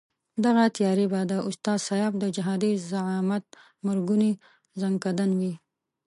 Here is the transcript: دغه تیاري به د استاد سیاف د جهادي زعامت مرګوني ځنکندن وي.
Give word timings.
دغه 0.45 0.63
تیاري 0.75 1.05
به 1.11 1.19
د 1.31 1.33
استاد 1.49 1.79
سیاف 1.87 2.13
د 2.19 2.25
جهادي 2.35 2.71
زعامت 2.91 3.45
مرګوني 3.85 4.31
ځنکندن 4.81 5.31
وي. 5.39 5.53